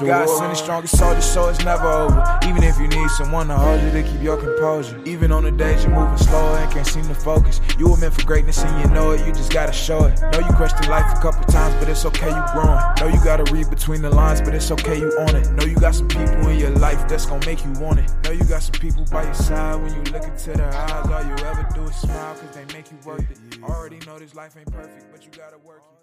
[0.00, 2.38] God send the strongest soldier, so it's never over.
[2.44, 5.00] Even if you need someone to hold you to keep your composure.
[5.04, 7.60] Even on the days you're moving slower and can't seem to focus.
[7.78, 10.20] You were meant for greatness and you know it, you just gotta show it.
[10.20, 12.78] Know you questioned life a couple times, but it's okay, you growing.
[13.00, 15.50] Know you gotta read between the lines, but it's okay, you own it.
[15.52, 18.10] Know you got some people in your life that's gonna make you want it.
[18.24, 21.06] Know you got some people by your side when you look into their eyes.
[21.06, 23.38] All you ever do is smile, cause they make you worth it.
[23.62, 25.95] Already know this life ain't perfect, but you gotta work it.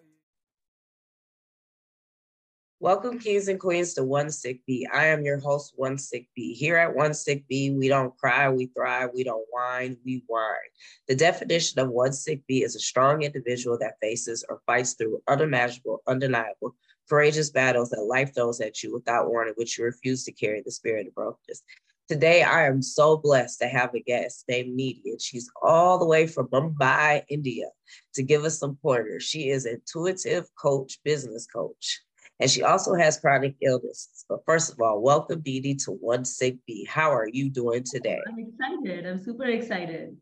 [2.83, 4.85] Welcome, kings and queens, to One Sick Bee.
[4.93, 6.53] I am your host, One Sick Bee.
[6.53, 10.51] Here at One Sick Bee, we don't cry, we thrive, we don't whine, we whine.
[11.07, 15.21] The definition of One Sick Bee is a strong individual that faces or fights through
[15.29, 16.75] unimaginable, undeniable,
[17.07, 20.69] courageous battles that life throws at you without warning, which you refuse to carry the
[20.69, 21.63] spirit of brokenness.
[22.09, 26.27] Today, I am so blessed to have a guest named and she's all the way
[26.27, 27.67] from Mumbai, India,
[28.15, 29.23] to give us some pointers.
[29.23, 32.01] She is intuitive coach, business coach
[32.39, 34.25] and she also has chronic illnesses.
[34.27, 36.85] But first of all, welcome Neeti to One Sick Bee.
[36.89, 38.19] How are you doing today?
[38.27, 39.05] I'm excited.
[39.05, 40.17] I'm super excited.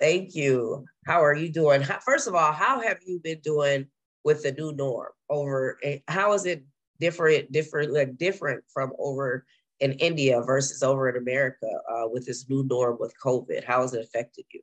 [0.00, 0.84] Thank you.
[1.06, 1.82] How are you doing?
[2.04, 3.86] First of all, how have you been doing
[4.24, 5.78] with the new norm over?
[5.82, 6.64] Eh, how is it
[7.00, 9.44] different, different, like different from over
[9.80, 13.64] in India versus over in America uh, with this new norm with COVID?
[13.64, 14.60] How has it affected you?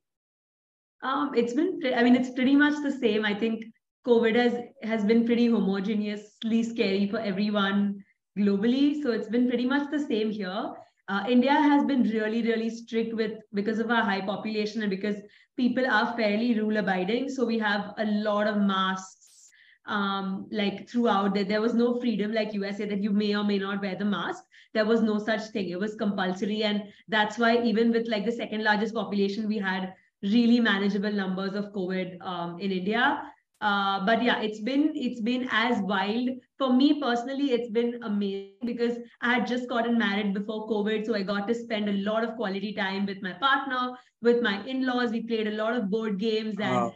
[1.04, 3.26] Um, it's been, I mean, it's pretty much the same.
[3.26, 3.66] I think
[4.08, 4.54] COVID has
[4.84, 8.04] has been pretty homogeneously scary for everyone
[8.38, 9.02] globally.
[9.02, 10.74] So it's been pretty much the same here.
[11.08, 15.18] Uh, India has been really, really strict with because of our high population and because
[15.56, 17.30] people are fairly rule abiding.
[17.30, 19.50] So we have a lot of masks
[19.86, 21.34] um, like throughout.
[21.36, 24.06] There, there was no freedom like USA that you may or may not wear the
[24.06, 24.44] mask.
[24.74, 25.70] There was no such thing.
[25.70, 29.94] It was compulsory, and that's why even with like the second largest population, we had
[30.24, 33.22] really manageable numbers of COVID um, in India.
[33.62, 37.52] Uh, but yeah, it's been it's been as wild for me personally.
[37.52, 41.56] It's been amazing because I had just gotten married before COVID, so I got to
[41.56, 45.12] spend a lot of quality time with my partner, with my in-laws.
[45.12, 46.96] We played a lot of board games and wow.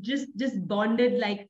[0.00, 1.48] just just bonded like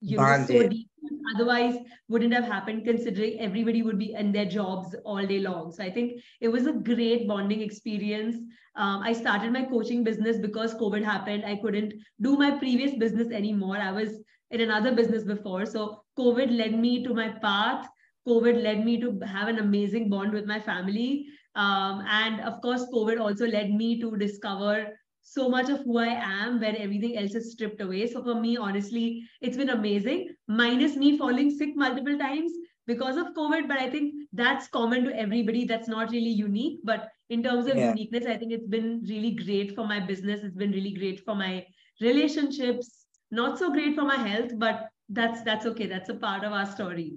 [0.00, 0.88] you know so deep
[1.34, 1.76] otherwise
[2.08, 5.72] wouldn't have happened considering everybody would be in their jobs all day long.
[5.72, 8.36] So i think it was a great bonding experience.
[8.76, 11.44] Um, i started my coaching business because covid happened.
[11.44, 13.76] I couldn't do my previous business anymore.
[13.76, 14.20] I was
[14.50, 15.66] in another business before.
[15.66, 17.88] So covid led me to my path.
[18.28, 21.26] Covid led me to have an amazing bond with my family.
[21.54, 24.86] Um, and of course covid also led me to discover
[25.28, 28.06] so much of who I am when everything else is stripped away.
[28.06, 32.52] So for me, honestly, it's been amazing, minus me falling sick multiple times
[32.86, 33.66] because of COVID.
[33.66, 35.64] But I think that's common to everybody.
[35.64, 36.78] That's not really unique.
[36.84, 37.88] But in terms of yeah.
[37.88, 40.44] uniqueness, I think it's been really great for my business.
[40.44, 41.66] It's been really great for my
[42.00, 43.06] relationships.
[43.32, 45.86] Not so great for my health, but that's that's okay.
[45.86, 47.14] That's a part of our story.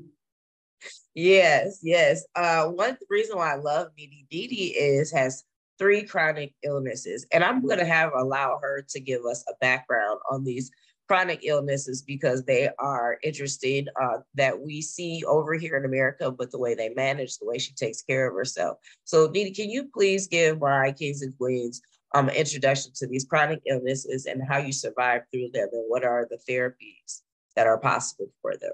[1.14, 2.26] Yes, yes.
[2.36, 5.44] Uh, one reason why I love Neeti Neeti is has
[5.80, 7.26] three chronic illnesses.
[7.32, 10.70] And I'm going to have allow her to give us a background on these
[11.08, 16.52] chronic illnesses because they are interesting uh, that we see over here in America, but
[16.52, 18.78] the way they manage, the way she takes care of herself.
[19.06, 21.82] So, Nita, can you please give my kings and queens
[22.14, 26.04] um, an introduction to these chronic illnesses and how you survive through them and what
[26.04, 27.22] are the therapies
[27.56, 28.74] that are possible for them?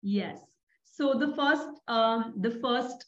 [0.00, 0.38] Yes.
[0.84, 3.06] So the first, um, the first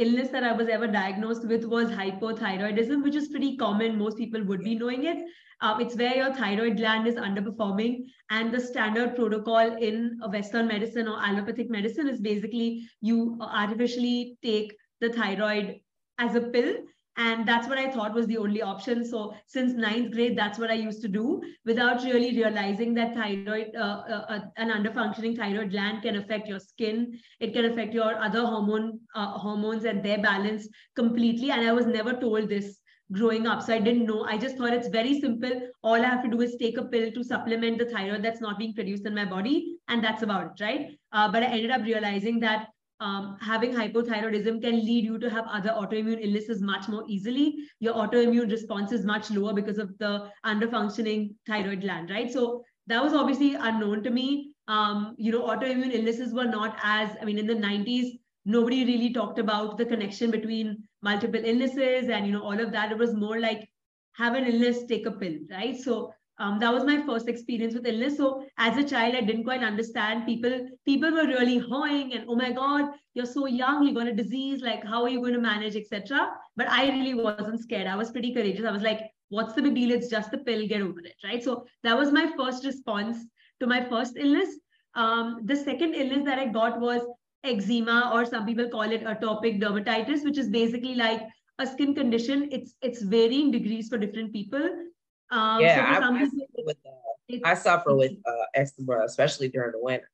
[0.00, 3.98] illness that I was ever diagnosed with was hypothyroidism, which is pretty common.
[3.98, 5.18] Most people would be knowing it.
[5.60, 11.06] Uh, it's where your thyroid gland is underperforming, and the standard protocol in Western medicine
[11.06, 15.80] or allopathic medicine is basically you artificially take the thyroid
[16.18, 16.74] as a pill
[17.22, 19.04] and that's what i thought was the only option.
[19.04, 23.74] So since ninth grade that's what i used to do without really realizing that thyroid
[23.76, 27.18] uh, uh, uh, an underfunctioning thyroid gland can affect your skin.
[27.40, 31.50] It can affect your other hormone uh, hormones and their balance completely.
[31.50, 32.78] And i was never told this
[33.12, 33.62] growing up.
[33.62, 34.24] So i didn't know.
[34.24, 35.62] I just thought it's very simple.
[35.82, 38.58] All i have to do is take a pill to supplement the thyroid that's not
[38.58, 39.56] being produced in my body.
[39.88, 40.90] And that's about it right?
[41.12, 42.68] Uh, but i ended up realizing that
[43.00, 47.56] um, having hypothyroidism can lead you to have other autoimmune illnesses much more easily.
[47.80, 52.30] Your autoimmune response is much lower because of the underfunctioning thyroid gland, right?
[52.30, 54.54] So that was obviously unknown to me.
[54.68, 59.12] Um, you know, autoimmune illnesses were not as, I mean, in the 90s, nobody really
[59.12, 62.92] talked about the connection between multiple illnesses and, you know, all of that.
[62.92, 63.68] It was more like
[64.12, 65.76] have an illness, take a pill, right?
[65.76, 68.16] So um, that was my first experience with illness.
[68.16, 70.24] So as a child, I didn't quite understand.
[70.24, 74.14] People people were really hoeing and oh my god, you're so young, you got a
[74.14, 74.62] disease.
[74.62, 76.30] Like how are you going to manage, etc.
[76.56, 77.86] But I really wasn't scared.
[77.86, 78.64] I was pretty courageous.
[78.64, 79.90] I was like, what's the big deal?
[79.90, 80.66] It's just a pill.
[80.66, 81.44] Get over it, right?
[81.44, 83.18] So that was my first response
[83.60, 84.48] to my first illness.
[84.94, 87.02] Um, the second illness that I got was
[87.44, 91.20] eczema, or some people call it atopic dermatitis, which is basically like
[91.58, 92.48] a skin condition.
[92.50, 94.89] It's it's varying degrees for different people.
[95.30, 99.72] Um, yeah, so I, I, suffer with, uh, I suffer with uh, eczema, especially during
[99.72, 100.08] the winter.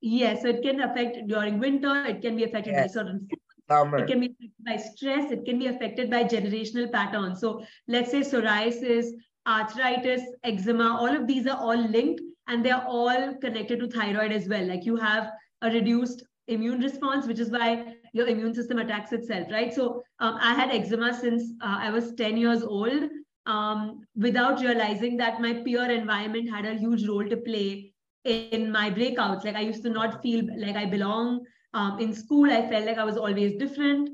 [0.00, 2.04] Yes, so it can affect during winter.
[2.06, 2.88] It can be affected yes.
[2.88, 3.28] by certain
[3.70, 3.98] Summer.
[3.98, 5.30] It can be affected by stress.
[5.30, 7.40] It can be affected by generational patterns.
[7.40, 9.06] So let's say psoriasis,
[9.46, 14.48] arthritis, eczema, all of these are all linked and they're all connected to thyroid as
[14.48, 14.66] well.
[14.66, 15.30] Like you have
[15.62, 19.72] a reduced immune response, which is why your immune system attacks itself, right?
[19.72, 23.04] So um, I had eczema since uh, I was 10 years old
[23.50, 27.92] um, without realizing that my peer environment had a huge role to play
[28.24, 29.44] in my breakouts.
[29.44, 31.44] Like I used to not feel like I belong.
[31.74, 34.10] Um, in school, I felt like I was always different.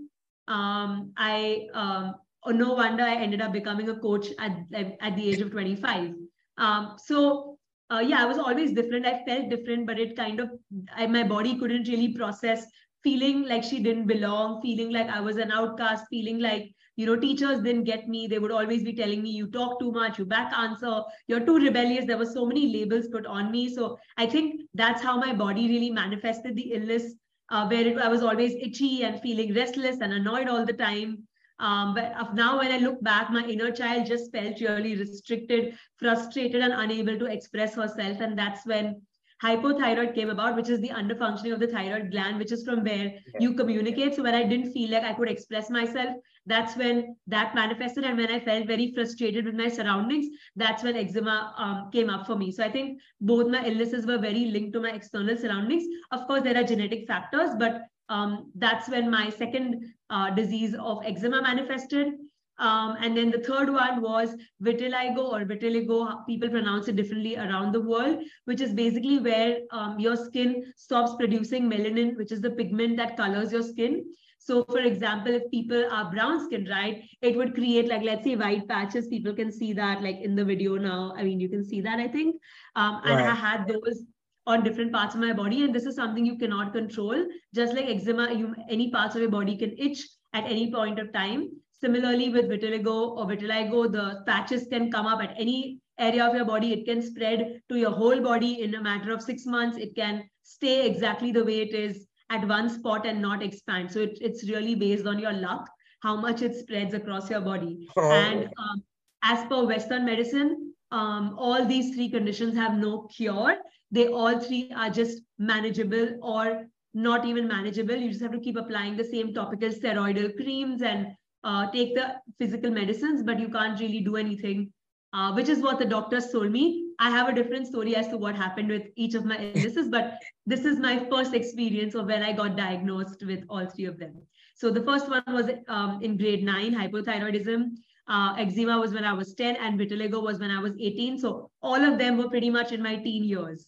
[0.49, 2.15] Um, I um,
[2.47, 4.57] no wonder I ended up becoming a coach at
[5.01, 6.15] at the age of 25.
[6.59, 7.59] Um, so
[7.91, 9.07] uh, yeah, I was always different.
[9.07, 10.51] I felt different, but it kind of
[10.95, 12.67] I, my body couldn't really process
[13.03, 17.17] feeling like she didn't belong, feeling like I was an outcast, feeling like you know
[17.17, 18.27] teachers didn't get me.
[18.27, 21.59] They would always be telling me, "You talk too much, you back answer, you're too
[21.59, 23.69] rebellious." There were so many labels put on me.
[23.75, 27.15] So I think that's how my body really manifested the illness
[27.51, 31.27] uh, where it, I was always itchy and feeling restless and annoyed all the time.
[31.59, 36.61] Um, but now, when I look back, my inner child just felt really restricted, frustrated,
[36.61, 38.21] and unable to express herself.
[38.21, 39.01] And that's when
[39.43, 43.13] hypothyroid came about, which is the underfunctioning of the thyroid gland, which is from where
[43.39, 44.15] you communicate.
[44.15, 46.17] So when I didn't feel like I could express myself,
[46.47, 48.05] that's when that manifested.
[48.05, 52.27] And when I felt very frustrated with my surroundings, that's when eczema um, came up
[52.27, 52.53] for me.
[52.53, 55.85] So I think both my illnesses were very linked to my external surroundings.
[56.13, 61.03] Of course, there are genetic factors, but um, that's when my second uh, disease of
[61.05, 62.15] eczema manifested.
[62.59, 66.25] Um, and then the third one was vitiligo or vitiligo.
[66.27, 71.15] People pronounce it differently around the world, which is basically where um, your skin stops
[71.17, 74.07] producing melanin, which is the pigment that colors your skin.
[74.47, 78.37] So, for example, if people are brown skinned, right, it would create like, let's say,
[78.37, 79.09] white patches.
[79.09, 81.13] People can see that like in the video now.
[81.17, 82.37] I mean, you can see that, I think.
[82.77, 83.31] Um, and right.
[83.31, 84.05] I had those
[84.47, 85.65] on different parts of my body.
[85.65, 87.27] And this is something you cannot control.
[87.57, 91.13] Just like eczema, you, any parts of your body can itch at any point of
[91.13, 91.49] time.
[91.81, 96.45] Similarly, with vitiligo or vitiligo, the patches can come up at any area of your
[96.45, 96.73] body.
[96.73, 99.77] It can spread to your whole body in a matter of six months.
[99.77, 103.91] It can stay exactly the way it is at one spot and not expand.
[103.91, 105.69] So it, it's really based on your luck,
[106.03, 107.89] how much it spreads across your body.
[107.97, 108.11] Oh.
[108.11, 108.83] And um,
[109.23, 113.57] as per Western medicine, um, all these three conditions have no cure.
[113.91, 117.95] They all three are just manageable or not even manageable.
[117.95, 121.09] You just have to keep applying the same topical steroidal creams and
[121.45, 124.73] uh, take the physical medicines, but you can't really do anything,
[125.13, 126.86] uh, which is what the doctors told me.
[126.99, 130.19] I have a different story as to what happened with each of my illnesses, but
[130.47, 134.23] this is my first experience of when I got diagnosed with all three of them.
[134.55, 137.73] So the first one was um, in grade nine, hypothyroidism.
[138.09, 141.19] Uh, eczema was when I was 10 and vitiligo was when I was 18.
[141.19, 143.67] So all of them were pretty much in my teen years.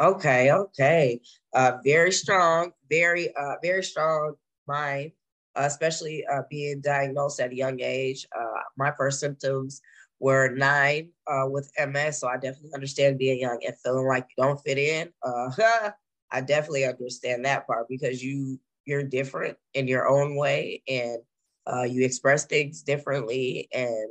[0.00, 1.20] Okay, okay.
[1.52, 4.34] Uh, very strong, very, uh, very strong
[4.66, 5.12] mind
[5.56, 8.26] especially uh, being diagnosed at a young age.
[8.38, 9.80] Uh, my first symptoms
[10.20, 14.44] were nine uh, with MS, so I definitely understand being young and feeling like you
[14.44, 15.08] don't fit in.
[15.22, 15.90] Uh,
[16.30, 21.18] I definitely understand that part because you you're different in your own way and
[21.70, 24.10] uh, you express things differently and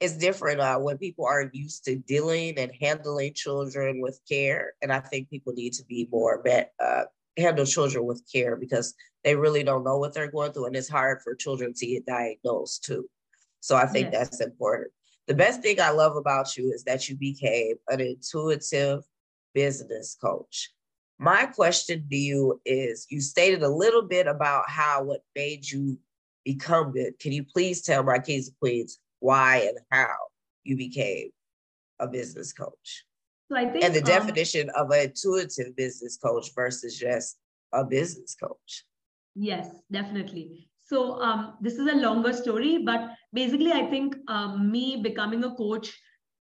[0.00, 4.92] it's different uh, when people aren't used to dealing and handling children with care and
[4.92, 6.42] i think people need to be more
[6.80, 7.04] uh,
[7.38, 8.94] handle children with care because
[9.24, 12.04] they really don't know what they're going through and it's hard for children to get
[12.04, 13.08] diagnosed too
[13.60, 14.28] so i think yes.
[14.28, 14.90] that's important
[15.26, 19.02] the best thing i love about you is that you became an intuitive
[19.54, 20.70] business coach
[21.18, 25.98] my question to you is you stated a little bit about how what made you
[26.44, 30.16] become it can you please tell my kings and queens why and how
[30.64, 31.30] you became
[32.00, 33.04] a business coach
[33.52, 37.36] so I think, and the um, definition of an intuitive business coach versus just
[37.74, 38.84] a business coach.
[39.34, 40.70] Yes, definitely.
[40.78, 45.54] So um, this is a longer story, but basically, I think um, me becoming a
[45.54, 45.98] coach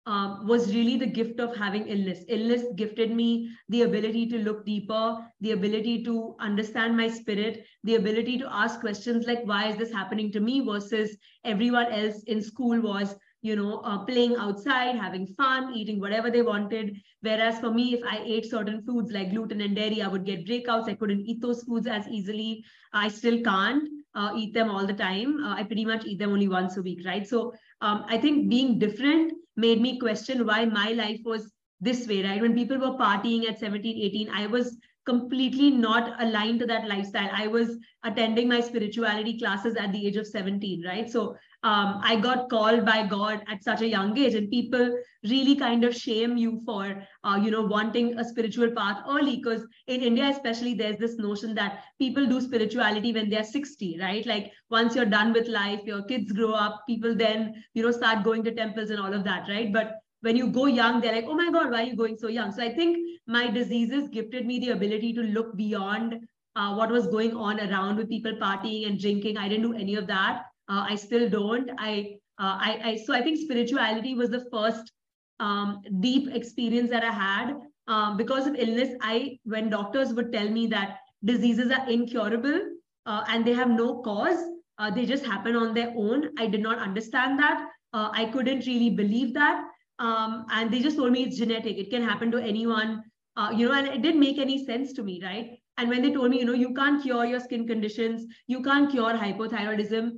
[0.05, 2.23] um, was really the gift of having illness.
[2.27, 7.95] Illness gifted me the ability to look deeper, the ability to understand my spirit, the
[7.95, 12.41] ability to ask questions like, why is this happening to me versus everyone else in
[12.41, 16.97] school was you know, uh, playing outside, having fun, eating whatever they wanted.
[17.21, 20.45] Whereas for me, if I ate certain foods like gluten and dairy, I would get
[20.45, 20.89] breakouts.
[20.89, 22.65] I couldn't eat those foods as easily.
[22.93, 23.87] I still can't
[24.19, 25.43] uh, eat them all the time.
[25.43, 27.27] Uh, I pretty much eat them only once a week, right?
[27.27, 32.23] So um, I think being different made me question why my life was this way,
[32.23, 32.41] right?
[32.41, 34.77] When people were partying at 17, 18, I was
[35.09, 37.29] completely not aligned to that lifestyle.
[37.33, 41.09] I was attending my spirituality classes at the age of 17, right?
[41.09, 45.55] So um, I got called by God at such a young age, and people really
[45.55, 49.37] kind of shame you for, uh, you know, wanting a spiritual path early.
[49.37, 54.25] Because in India, especially, there's this notion that people do spirituality when they're 60, right?
[54.27, 58.23] Like once you're done with life, your kids grow up, people then, you know, start
[58.23, 59.73] going to temples and all of that, right?
[59.73, 62.27] But when you go young, they're like, oh my God, why are you going so
[62.27, 62.51] young?
[62.51, 62.97] So I think
[63.27, 67.97] my diseases gifted me the ability to look beyond uh, what was going on around
[67.97, 69.37] with people partying and drinking.
[69.37, 70.43] I didn't do any of that.
[70.67, 71.69] Uh, I still don't.
[71.77, 74.91] I, uh, I, I, so I think spirituality was the first
[75.39, 77.53] um, deep experience that I had.
[77.87, 82.61] Um, because of illness, I when doctors would tell me that diseases are incurable
[83.07, 84.37] uh, and they have no cause,
[84.77, 86.29] uh, they just happen on their own.
[86.37, 87.67] I did not understand that.
[87.91, 89.65] Uh, I couldn't really believe that
[89.99, 93.03] um, and they just told me it's genetic it can happen to anyone
[93.37, 96.11] uh, you know and it didn't make any sense to me right and when they
[96.11, 100.11] told me you know you can't cure your skin conditions you can't cure hypothyroidism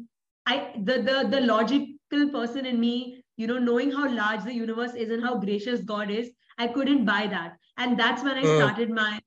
[0.46, 4.94] i the the, the logical person in me you know knowing how large the universe
[4.94, 8.58] is and how gracious god is i couldn't buy that and that's when i uh.
[8.58, 9.20] started my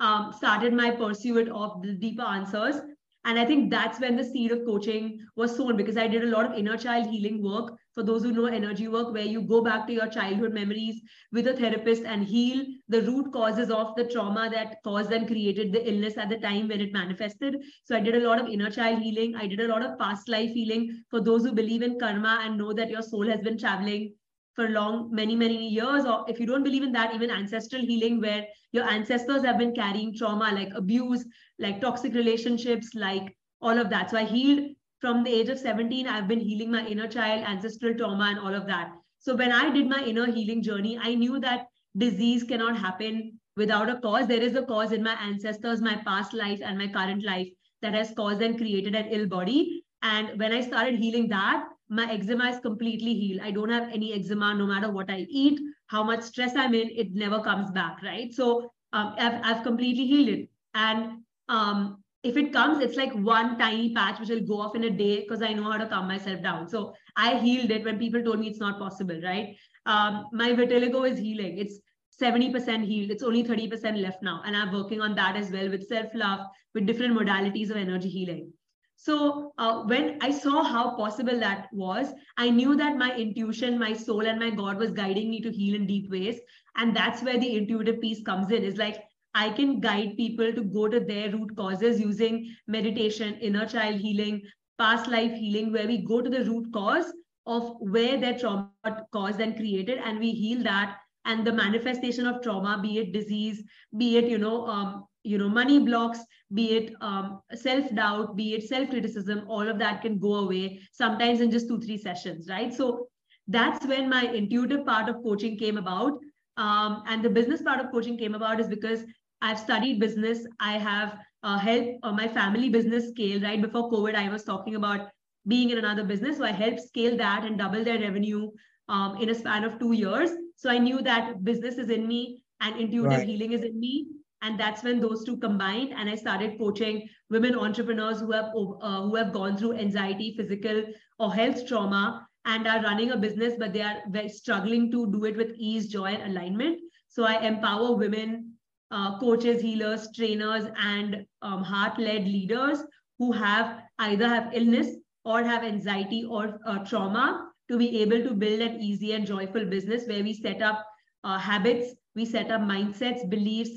[0.00, 2.80] um, started my pursuit of the deeper answers
[3.24, 6.26] and I think that's when the seed of coaching was sown because I did a
[6.26, 7.76] lot of inner child healing work.
[8.00, 11.02] For those who know energy work, where you go back to your childhood memories
[11.32, 15.70] with a therapist and heal the root causes of the trauma that caused and created
[15.70, 17.62] the illness at the time when it manifested.
[17.84, 19.36] So I did a lot of inner child healing.
[19.36, 22.56] I did a lot of past life healing for those who believe in karma and
[22.56, 24.14] know that your soul has been traveling
[24.54, 26.06] for long, many, many years.
[26.06, 29.74] Or if you don't believe in that, even ancestral healing, where your ancestors have been
[29.74, 31.26] carrying trauma like abuse,
[31.58, 34.10] like toxic relationships, like all of that.
[34.10, 36.06] So I healed from the age of 17.
[36.06, 38.92] I've been healing my inner child, ancestral trauma, and all of that.
[39.18, 41.66] So when I did my inner healing journey, I knew that
[41.96, 44.26] disease cannot happen without a cause.
[44.26, 47.48] There is a cause in my ancestors, my past life, and my current life
[47.82, 49.84] that has caused and created an ill body.
[50.02, 53.40] And when I started healing that, my eczema is completely healed.
[53.42, 56.90] I don't have any eczema no matter what I eat, how much stress I'm in,
[56.90, 58.32] it never comes back, right?
[58.32, 60.48] So um, I've, I've completely healed it.
[60.74, 64.84] And um, if it comes, it's like one tiny patch which will go off in
[64.84, 66.68] a day because I know how to calm myself down.
[66.68, 69.56] So I healed it when people told me it's not possible, right?
[69.86, 71.58] Um, my vitiligo is healing.
[71.58, 71.78] It's
[72.20, 73.10] 70% healed.
[73.10, 74.42] It's only 30% left now.
[74.44, 76.40] And I'm working on that as well with self love,
[76.74, 78.52] with different modalities of energy healing.
[78.96, 83.94] So uh, when I saw how possible that was, I knew that my intuition, my
[83.94, 86.38] soul, and my God was guiding me to heal in deep ways.
[86.76, 88.62] And that's where the intuitive piece comes in.
[88.62, 89.02] Is like
[89.34, 94.42] I can guide people to go to their root causes using meditation, inner child healing,
[94.78, 97.12] past life healing, where we go to the root cause
[97.46, 98.72] of where their trauma
[99.12, 100.74] caused and created, and we heal that.
[101.06, 103.62] And the manifestation of trauma, be it disease,
[103.96, 106.20] be it you know um, you know money blocks
[106.52, 110.80] be it um, self doubt be it self criticism all of that can go away
[110.92, 113.06] sometimes in just two three sessions right so
[113.48, 116.12] that's when my intuitive part of coaching came about
[116.56, 119.04] um, and the business part of coaching came about is because
[119.42, 120.46] i've studied business.
[120.58, 123.60] I have uh, helped uh, my family business scale right?
[123.60, 125.08] Before covid i was talking about
[125.46, 126.36] being in another business.
[126.36, 128.50] So i helped scale that and double their revenue
[128.88, 130.30] um, in a span of two years.
[130.56, 133.28] So i knew that business is in me and intuitive right.
[133.28, 134.08] healing is in me.
[134.42, 139.02] And that's when those two combined and i started coaching women entrepreneurs who have uh,
[139.02, 140.84] who have gone through anxiety physical
[141.18, 145.24] or health trauma and are running a business but they are very struggling to do
[145.26, 146.80] it with ease joy and alignment.
[147.08, 148.54] So i empower women
[148.90, 152.82] uh, coaches healers trainers and um, heart-led leaders
[153.18, 158.34] who have either have illness or have anxiety or uh, trauma to be able to
[158.34, 160.84] build an easy and joyful business where we set up
[161.24, 163.70] uh, habits we set up mindsets beliefs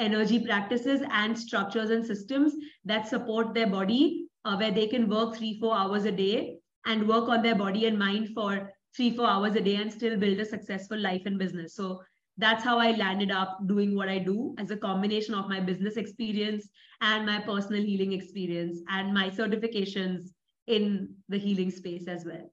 [0.00, 5.36] energy practices and structures and systems that support their body, uh, where they can work
[5.36, 9.26] three, four hours a day and work on their body and mind for three, four
[9.26, 11.74] hours a day and still build a successful life and business.
[11.74, 12.02] So
[12.40, 15.96] that's how I landed up doing what I do as a combination of my business
[15.96, 16.68] experience
[17.00, 20.30] and my personal healing experience and my certifications
[20.66, 22.50] in the healing space as well.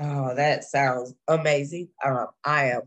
[0.00, 1.88] Oh, that sounds amazing.
[2.04, 2.82] Um, I am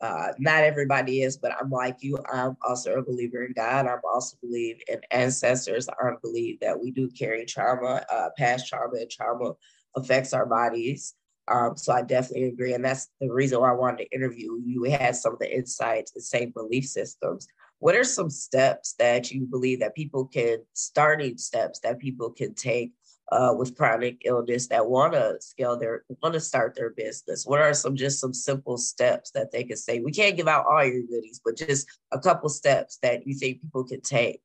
[0.00, 2.18] uh, not everybody is, but I'm like you.
[2.32, 3.86] I'm also a believer in God.
[3.86, 5.88] I'm also believe in ancestors.
[5.88, 9.52] I believe that we do carry trauma, uh, past trauma, and trauma
[9.96, 11.14] affects our bodies.
[11.50, 14.80] Um, so I definitely agree, and that's the reason why I wanted to interview you.
[14.80, 17.48] We had some of the insights, the same belief systems.
[17.80, 22.54] What are some steps that you believe that people can starting steps that people can
[22.54, 22.92] take
[23.32, 27.44] uh, with chronic illness that want to scale their want to start their business?
[27.44, 29.98] What are some just some simple steps that they can say?
[29.98, 33.60] We can't give out all your goodies, but just a couple steps that you think
[33.60, 34.40] people can take.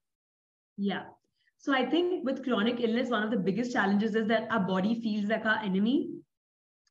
[0.78, 1.04] Yeah.
[1.60, 5.02] So I think with chronic illness, one of the biggest challenges is that our body
[5.02, 6.10] feels like our enemy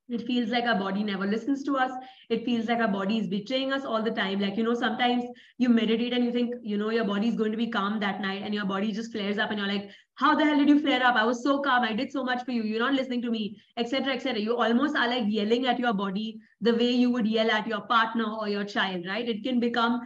[0.09, 1.91] it feels like our body never listens to us.
[2.29, 4.41] It feels like our body is betraying us all the time.
[4.41, 5.25] Like you know sometimes
[5.59, 8.21] you meditate and you think you know your body is going to be calm that
[8.21, 10.79] night and your body just flares up and you're like how the hell did you
[10.81, 11.17] flare up?
[11.17, 11.83] I was so calm.
[11.83, 12.63] I did so much for you.
[12.63, 16.39] You're not listening to me etc etc you almost are like yelling at your body
[16.61, 19.29] the way you would yell at your partner or your child right?
[19.29, 20.03] It can become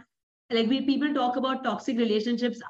[0.49, 2.61] like we people talk about toxic relationships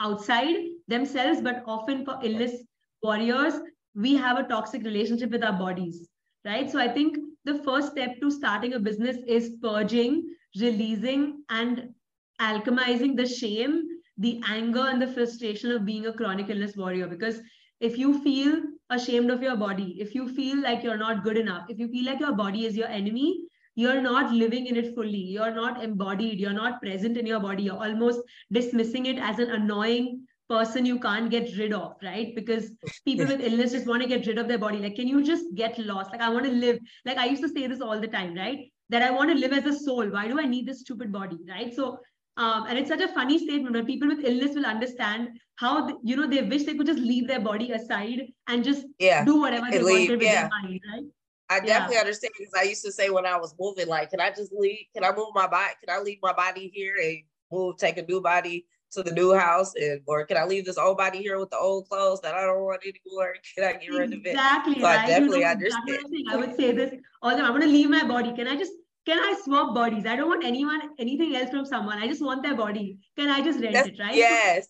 [0.00, 0.54] outside
[0.88, 2.62] themselves but often for illness
[3.02, 3.60] warriors
[3.94, 6.09] we have a toxic relationship with our bodies
[6.44, 6.70] right?
[6.70, 10.24] So I think the first step to starting a business is purging,
[10.58, 11.94] releasing, and
[12.40, 13.82] alchemizing the shame,
[14.18, 17.06] the anger, and the frustration of being a chronic illness warrior.
[17.06, 17.40] Because
[17.80, 21.64] if you feel ashamed of your body, if you feel like you're not good enough,
[21.68, 23.44] if you feel like your body is your enemy,
[23.74, 25.16] you're not living in it fully.
[25.16, 26.40] You're not embodied.
[26.40, 27.62] You're not present in your body.
[27.62, 28.20] You're almost
[28.52, 32.34] dismissing it as an annoying person you can't get rid of, right?
[32.34, 32.70] Because
[33.04, 34.78] people with illness just want to get rid of their body.
[34.78, 36.10] Like, can you just get lost?
[36.10, 36.80] Like, I want to live.
[37.06, 38.70] Like, I used to say this all the time, right?
[38.88, 40.10] That I want to live as a soul.
[40.10, 41.72] Why do I need this stupid body, right?
[41.72, 42.00] So,
[42.36, 46.16] um, and it's such a funny statement where people with illness will understand how you
[46.16, 49.24] know they wish they could just leave their body aside and just yeah.
[49.24, 50.40] do whatever they leave, wanted with yeah.
[50.40, 51.04] their mind, right?
[51.50, 52.00] I definitely yeah.
[52.00, 54.86] understand because I used to say when I was moving, like, can I just leave?
[54.94, 55.74] Can I move my body?
[55.84, 57.18] Can I leave my body here and
[57.52, 60.78] move, take a new body to the new house and or can I leave this
[60.78, 63.34] old body here with the old clothes that I don't want anymore?
[63.54, 64.30] Can I get rid of it?
[64.30, 64.74] Exactly.
[64.74, 65.00] So right.
[65.00, 66.00] I definitely understand.
[66.30, 67.46] I would say this all the time.
[67.46, 68.32] I want to leave my body.
[68.34, 68.72] Can I just
[69.06, 70.06] can I swap bodies?
[70.06, 71.98] I don't want anyone anything else from someone.
[71.98, 72.98] I just want their body.
[73.16, 74.14] Can I just rent That's, it, right?
[74.14, 74.68] Yes.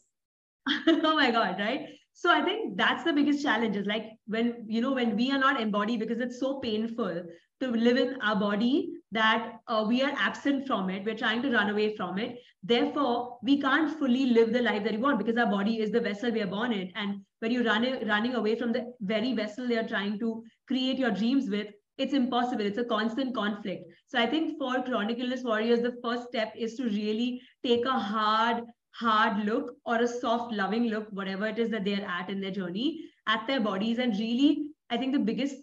[0.88, 1.88] oh my God, right?
[2.12, 5.38] So I think that's the biggest challenge is like when you know when we are
[5.38, 7.22] not embodied because it's so painful
[7.60, 11.04] to live in our body that uh, we are absent from it.
[11.04, 12.38] We're trying to run away from it.
[12.62, 16.00] Therefore we can't fully live the life that we want because our body is the
[16.00, 16.92] vessel we are born in.
[16.94, 21.10] And when you're running running away from the very vessel they're trying to create your
[21.10, 22.64] dreams with it's impossible.
[22.64, 23.84] It's a constant conflict.
[24.06, 27.98] So i think for chronic illness warriors the first step is to really take a
[28.10, 32.40] hard hard look or a soft loving look whatever it is that they're at in
[32.40, 33.98] their journey at their bodies.
[33.98, 35.56] And really i think the biggest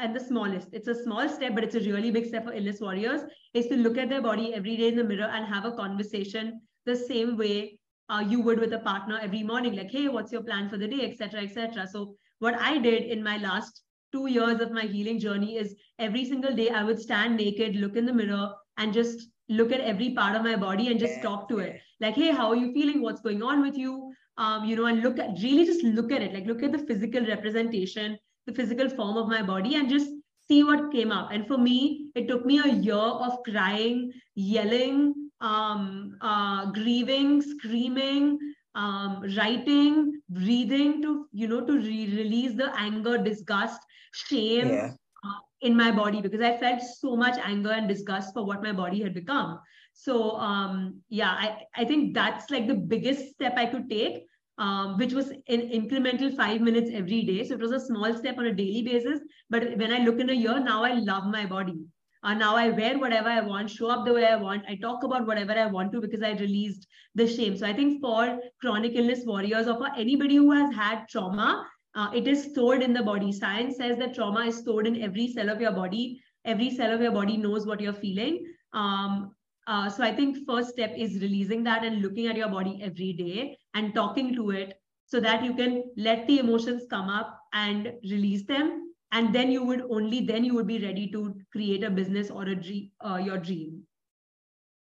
[0.00, 0.68] and the smallest.
[0.72, 3.22] It's a small step, but it's a really big step for illness warriors
[3.54, 6.60] is to look at their body every day in the mirror and have a conversation
[6.86, 10.42] the same way uh, you would with a partner every morning, like, hey, what's your
[10.42, 11.86] plan for the day, etc., etc.
[11.86, 13.82] So what I did in my last
[14.12, 17.96] two years of my healing journey is every single day I would stand naked, look
[17.96, 21.48] in the mirror, and just look at every part of my body and just talk
[21.50, 21.80] to it.
[22.00, 23.02] Like, hey, how are you feeling?
[23.02, 24.12] What's going on with you?
[24.38, 26.78] Um, you know, and look at really just look at it, like look at the
[26.78, 28.16] physical representation
[28.50, 30.10] the physical form of my body and just
[30.48, 31.30] see what came up.
[31.32, 38.38] And for me, it took me a year of crying, yelling, um, uh, grieving, screaming,
[38.74, 43.80] um, writing, breathing to, you know, to re- release the anger, disgust,
[44.12, 44.90] shame yeah.
[45.24, 48.72] uh, in my body because I felt so much anger and disgust for what my
[48.72, 49.60] body had become.
[49.92, 54.24] So um, yeah, I, I think that's like the biggest step I could take
[54.60, 57.42] um, which was an incremental five minutes every day.
[57.44, 59.20] So it was a small step on a daily basis.
[59.48, 61.78] But when I look in a year, now I love my body.
[62.22, 64.64] Uh, now I wear whatever I want, show up the way I want.
[64.68, 67.56] I talk about whatever I want to because I released the shame.
[67.56, 72.10] So I think for chronic illness warriors or for anybody who has had trauma, uh,
[72.14, 73.32] it is stored in the body.
[73.32, 76.20] Science says that trauma is stored in every cell of your body.
[76.44, 78.44] Every cell of your body knows what you're feeling.
[78.74, 79.34] Um,
[79.66, 83.12] uh, so I think first step is releasing that and looking at your body every
[83.12, 84.74] day and talking to it
[85.06, 88.92] so that you can let the emotions come up and release them.
[89.12, 92.44] And then you would only then you would be ready to create a business or
[92.44, 93.82] a dream, uh, your dream.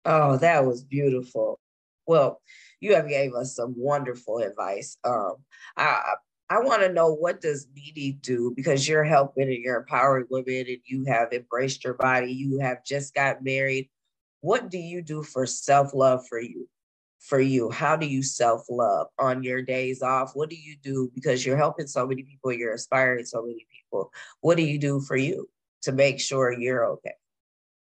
[0.03, 1.59] Oh, that was beautiful.
[2.05, 2.41] Well,
[2.79, 4.97] you have gave us some wonderful advice.
[5.03, 5.35] Um,
[5.77, 6.13] I
[6.49, 10.65] I want to know what does Nini do because you're helping and you're empowering women
[10.67, 12.31] and you have embraced your body.
[12.31, 13.89] You have just got married
[14.47, 16.69] what do you do for self-love for you
[17.19, 17.69] for you?
[17.69, 20.31] How do you self-love on your days off?
[20.35, 21.11] What do you do?
[21.13, 24.09] Because you're helping so many people you're inspiring so many people.
[24.39, 25.49] What do you do for you
[25.81, 27.15] to make sure you're okay?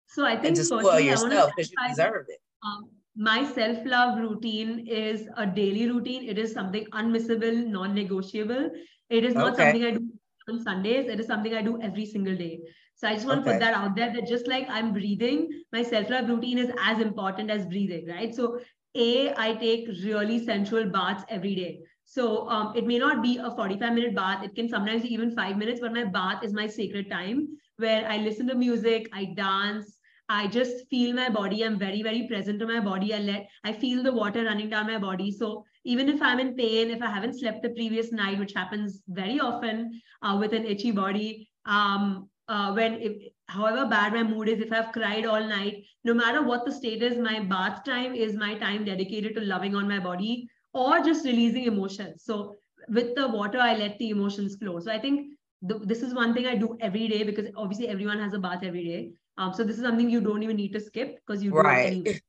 [0.08, 2.42] So i think and to spoil yourself because you deserve it.
[2.68, 6.28] um, my self-love routine is a daily routine.
[6.34, 8.72] It is something unmissable non-negotiable.
[9.10, 9.64] It is not okay.
[9.64, 10.04] something i do
[10.50, 11.08] on sundays.
[11.16, 12.56] It is something i do every single day
[13.02, 13.48] so I just want okay.
[13.48, 17.00] to put that out there that just like I'm breathing, my self-love routine is as
[17.00, 18.36] important as breathing, right?
[18.36, 18.60] So
[18.94, 21.80] A, I take really sensual baths every day.
[22.06, 24.44] So um, it may not be a 45 minute bath.
[24.44, 28.08] It can sometimes be even five minutes, but my bath is my sacred time where
[28.08, 29.98] I listen to music, I dance,
[30.30, 31.66] I just feel my body.
[31.66, 33.16] I'm very, very present to my body.
[33.16, 35.32] I let I feel the water running down my body.
[35.32, 39.02] So even if I'm in pain, if I haven't slept the previous night, which happens
[39.08, 43.14] very often uh, with an itchy body, um, uh, when if,
[43.48, 47.02] however bad my mood is, if I've cried all night, no matter what the state
[47.02, 51.26] is, my bath time is my time dedicated to loving on my body or just
[51.26, 52.24] releasing emotions.
[52.26, 52.58] So
[52.90, 54.80] with the water, I let the emotions flow.
[54.82, 58.20] So I think the, this is one thing I do every day because obviously everyone
[58.20, 59.12] has a bath every day.
[59.38, 61.86] Um, so this is something you don't even need to skip because you do right.
[61.86, 62.22] it anyway.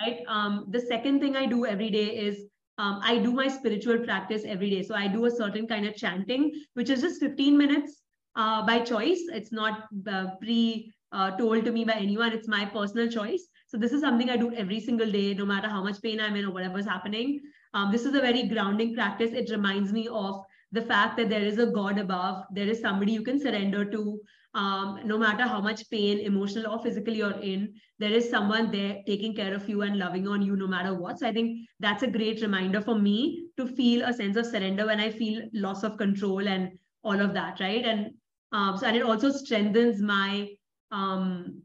[0.00, 0.20] Right.
[0.28, 2.44] Um, the second thing I do every day is
[2.76, 4.82] um, I do my spiritual practice every day.
[4.82, 7.99] So I do a certain kind of chanting, which is just 15 minutes
[8.40, 9.22] uh, by choice.
[9.38, 12.32] It's not uh, pre uh, told to me by anyone.
[12.32, 13.46] It's my personal choice.
[13.66, 16.36] So this is something I do every single day, no matter how much pain I'm
[16.36, 17.40] in or whatever's happening.
[17.74, 19.32] Um, this is a very grounding practice.
[19.32, 23.12] It reminds me of the fact that there is a God above, there is somebody
[23.12, 24.20] you can surrender to.
[24.52, 28.96] Um, no matter how much pain, emotional or physical you're in, there is someone there
[29.06, 31.20] taking care of you and loving on you no matter what.
[31.20, 34.86] So I think that's a great reminder for me to feel a sense of surrender
[34.86, 36.72] when I feel loss of control and
[37.04, 37.84] all of that, right?
[37.84, 38.10] And
[38.52, 40.48] um, so and it also strengthens my
[40.90, 41.62] um,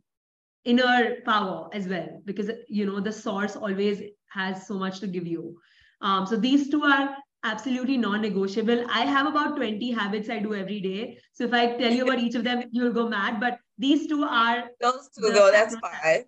[0.63, 5.25] inner power as well because you know the source always has so much to give
[5.25, 5.57] you.
[6.01, 8.85] Um, so these two are absolutely non-negotiable.
[8.89, 11.19] I have about 20 habits I do every day.
[11.33, 13.39] So if I tell you about each of them, you'll go mad.
[13.39, 16.25] But these two are those two though, that's fine.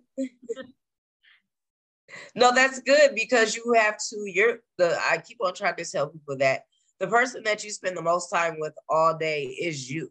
[2.34, 6.08] no, that's good because you have to, you're the I keep on trying to tell
[6.08, 6.62] people that
[6.98, 10.10] the person that you spend the most time with all day is you.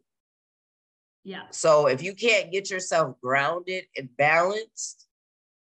[1.28, 1.42] Yeah.
[1.52, 5.08] So if you can't get yourself grounded and balanced,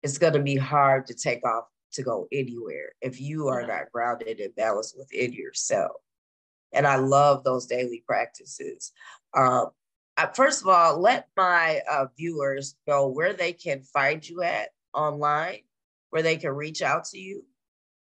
[0.02, 3.90] it's going to be hard to take off to go anywhere if you are not
[3.90, 5.92] grounded and balanced within yourself.
[6.74, 8.92] And I love those daily practices.
[9.34, 9.70] Um,
[10.18, 14.68] I, first of all, let my uh, viewers know where they can find you at
[14.92, 15.60] online,
[16.10, 17.42] where they can reach out to you.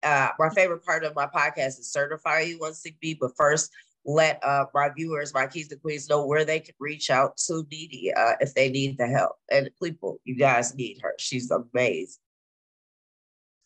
[0.03, 3.71] Uh, my favorite part of my podcast is certify you one sick B, but first
[4.05, 7.63] let uh, my viewers, my keys and queens, know where they can reach out to
[7.69, 9.33] Didi uh, if they need the help.
[9.51, 11.13] And people, you guys need her.
[11.19, 12.19] She's amazing.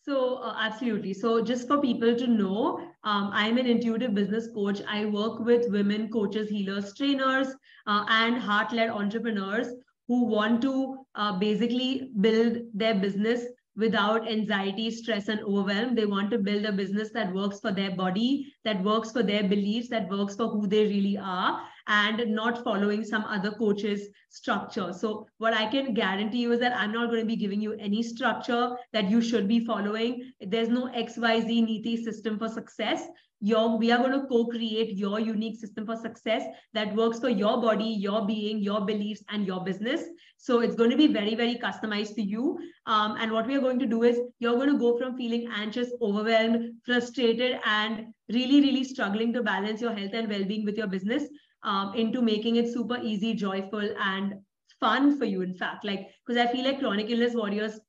[0.03, 1.13] So, uh, absolutely.
[1.13, 4.81] So, just for people to know, um, I'm an intuitive business coach.
[4.87, 7.47] I work with women coaches, healers, trainers,
[7.87, 9.67] uh, and heart led entrepreneurs
[10.07, 13.43] who want to uh, basically build their business
[13.77, 15.95] without anxiety, stress, and overwhelm.
[15.95, 19.43] They want to build a business that works for their body, that works for their
[19.43, 24.93] beliefs, that works for who they really are, and not following some other coach's structure.
[24.93, 27.73] So, what I can guarantee you is that I'm not going to be giving you
[27.73, 30.31] any structure that you should be following.
[30.41, 33.07] There's no XYZ Neeti system for success
[33.39, 37.61] your we are going to co-create your unique system for success that works for your
[37.61, 40.01] body your being your beliefs and your business
[40.37, 43.61] so it's going to be very very customized to you um, and what we are
[43.61, 48.59] going to do is you're going to go from feeling anxious overwhelmed frustrated and really
[48.59, 51.25] really struggling to balance your health and well-being with your business
[51.67, 54.33] um, into making it super easy joyful and
[54.79, 57.79] fun for you in fact like because i feel like chronic illness warriors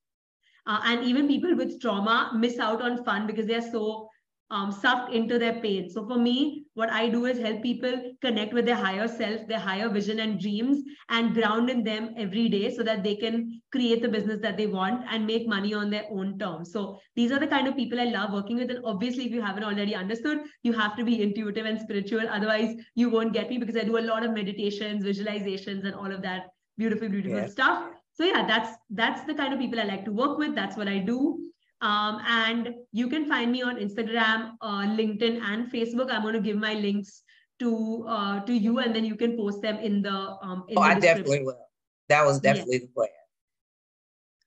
[0.66, 4.08] uh, and even people with trauma miss out on fun because they are so
[4.50, 5.90] um, sucked into their pain.
[5.90, 9.58] So for me, what I do is help people connect with their higher self, their
[9.58, 14.00] higher vision and dreams, and ground in them every day so that they can create
[14.00, 16.70] the business that they want and make money on their own terms.
[16.72, 18.70] So these are the kind of people I love working with.
[18.70, 22.28] And obviously, if you haven't already understood, you have to be intuitive and spiritual.
[22.28, 26.12] Otherwise, you won't get me because I do a lot of meditations, visualizations, and all
[26.12, 27.48] of that beautiful, beautiful yeah.
[27.48, 27.90] stuff.
[28.12, 30.54] So yeah, that's that's the kind of people I like to work with.
[30.54, 31.47] That's what I do.
[31.80, 36.10] Um, and you can find me on Instagram, uh, LinkedIn, and Facebook.
[36.10, 37.22] I'm going to give my links
[37.60, 40.36] to uh, to you, and then you can post them in the.
[40.42, 41.68] Um, in oh, the I definitely will.
[42.08, 43.08] That was definitely the plan.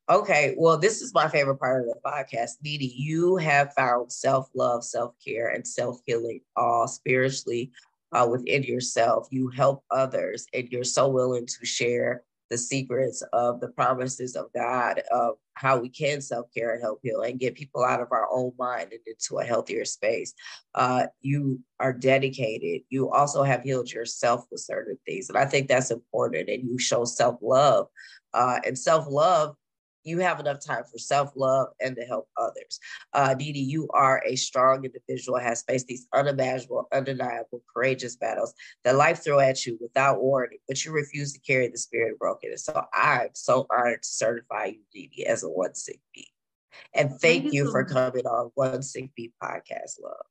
[0.09, 2.57] Okay, well, this is my favorite part of the podcast.
[2.61, 7.71] Didi, you have found self love, self care, and self healing all spiritually
[8.11, 9.27] uh, within yourself.
[9.31, 14.51] You help others, and you're so willing to share the secrets of the promises of
[14.53, 18.11] God of how we can self care and help heal and get people out of
[18.11, 20.33] our own mind and into a healthier space.
[20.75, 22.81] Uh, you are dedicated.
[22.89, 25.29] You also have healed yourself with certain things.
[25.29, 26.49] And I think that's important.
[26.49, 27.87] And you show self love.
[28.33, 29.55] Uh, and self love
[30.03, 32.79] you have enough time for self love and to help others.
[33.13, 38.95] Uh, Didi, you are a strong individual, has faced these unimaginable, undeniable, courageous battles that
[38.95, 42.65] life throw at you without warning, but you refuse to carry the spirit of brokenness.
[42.65, 46.27] So I'm so honored to certify you, Didi, as a one sick B.
[46.93, 47.91] And thank, thank you, you so for much.
[47.91, 50.25] coming on One Sick B podcast, love.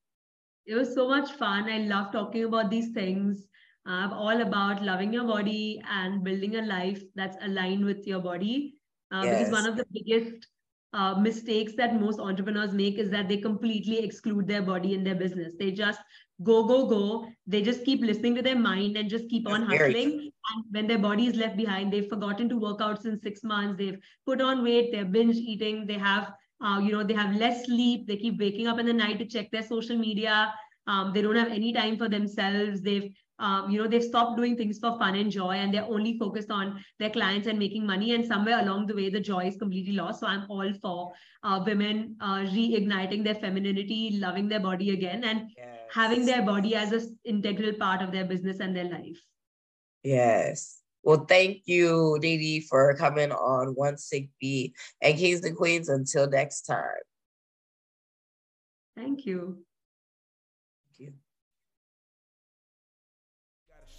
[0.67, 1.65] it was so much fun.
[1.71, 3.47] I love talking about these things.
[3.87, 8.80] I'm all about loving your body and building a life that's aligned with your body.
[9.13, 9.39] Uh, yes.
[9.39, 10.47] Because one of the biggest
[10.93, 15.15] uh, mistakes that most entrepreneurs make is that they completely exclude their body in their
[15.15, 15.55] business.
[15.59, 16.01] They just
[16.43, 17.27] go, go, go.
[17.47, 20.33] They just keep listening to their mind and just keep on hustling.
[20.53, 23.79] And when their body is left behind, they've forgotten to work out since six months.
[23.79, 24.91] They've put on weight.
[24.91, 25.87] They're binge eating.
[25.87, 26.33] They have,
[26.65, 28.07] uh, you know, they have less sleep.
[28.09, 30.53] They keep waking up in the night to check their social media.
[30.87, 32.81] Um, they don't have any time for themselves.
[32.81, 36.19] They've um, you know they've stopped doing things for fun and joy and they're only
[36.19, 39.57] focused on their clients and making money and somewhere along the way the joy is
[39.57, 40.21] completely lost.
[40.21, 45.51] So i'm all for uh, women uh, reigniting their femininity loving their body again and
[45.57, 45.67] yes.
[45.93, 49.19] having their body as an integral part of their business and their life.
[50.03, 50.81] Yes.
[51.03, 56.29] Well thank you Didi, for coming on one sick b and kings and queens until
[56.29, 57.05] next time.
[58.97, 59.65] Thank you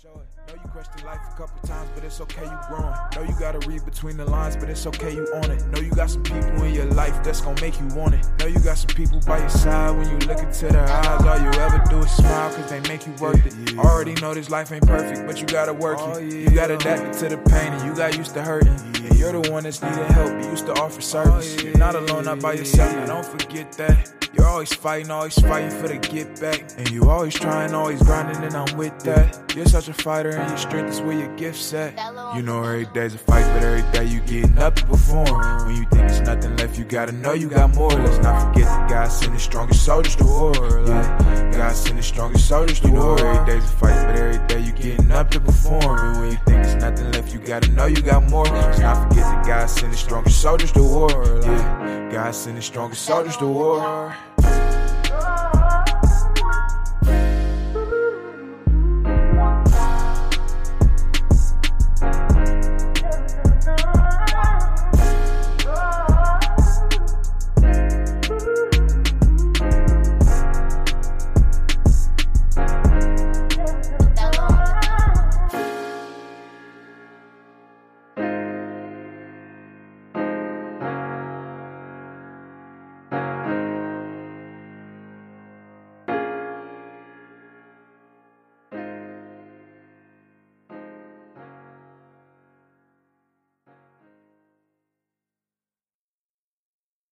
[0.04, 0.20] Know
[0.56, 2.96] you questioned life a couple times, but it's okay, you growing.
[3.14, 5.64] Know you gotta read between the lines, but it's okay, you own it.
[5.68, 8.26] Know you got some people in your life that's gonna make you want it.
[8.40, 11.22] Know you got some people by your side when you look into their eyes.
[11.24, 13.54] All you ever do is smile, cause they make you worth it.
[13.76, 13.80] Yeah.
[13.80, 16.34] Already know this life ain't perfect, but you gotta work oh, it.
[16.34, 16.50] Yeah.
[16.50, 18.74] You gotta adapt to the pain, and you got used to hurting.
[18.74, 19.08] Yeah.
[19.08, 21.58] And you're the one that's needing help, you used to offer service.
[21.60, 24.12] Oh, you're not alone, not by yourself, now don't forget that.
[24.34, 26.72] You're always fighting, always fighting for the get back.
[26.78, 29.54] And you always trying, always grinding, and I'm with that.
[29.56, 31.94] You're such a fighter, and your strength is where your gift's at.
[32.36, 35.65] You know every day's a fight, but every day you getting up to perform.
[35.65, 37.91] When you think there's nothing left, you gotta know you got more.
[37.91, 40.54] Let's not forget that God sent the strongest soldiers to war.
[40.88, 43.20] Yeah, God sent the strongest soldiers to war.
[43.20, 46.00] Every day's a fight, but every day you getting up to perform.
[46.00, 46.51] And when you you
[47.52, 48.46] gotta know you got more.
[48.46, 51.10] Let's not forget that God sent the strongest soldiers to war.
[51.44, 54.16] Yeah, God sent the strongest soldiers to war.